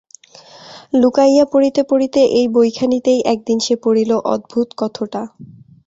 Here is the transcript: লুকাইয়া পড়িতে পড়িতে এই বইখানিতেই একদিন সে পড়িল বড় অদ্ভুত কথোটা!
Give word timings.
লুকাইয়া 0.93 1.45
পড়িতে 1.45 1.81
পড়িতে 1.83 2.21
এই 2.39 2.47
বইখানিতেই 2.47 3.19
একদিন 3.33 3.57
সে 3.59 3.73
পড়িল 3.83 4.11
বড় 4.13 4.25
অদ্ভুত 4.33 4.67
কথোটা! 4.77 5.21